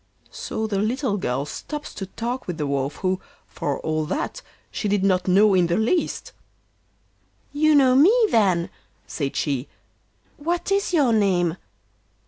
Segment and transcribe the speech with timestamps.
[0.31, 4.87] So the little girl stops to talk with the Wolf, who, for all that, she
[4.87, 6.31] did not know in the least.
[7.53, 8.71] 'You know me, then!'
[9.05, 9.67] said she;
[10.37, 11.55] 'what is your name?